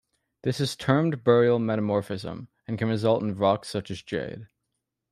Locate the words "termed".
0.75-1.23